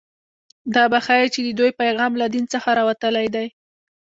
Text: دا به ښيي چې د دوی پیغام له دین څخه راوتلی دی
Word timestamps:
دا 0.75 0.83
به 0.91 0.99
ښيي 1.05 1.27
چې 1.33 1.39
د 1.43 1.49
دوی 1.59 1.71
پیغام 1.81 2.11
له 2.21 2.25
دین 2.33 2.45
څخه 2.53 2.69
راوتلی 2.79 3.27
دی 3.35 3.47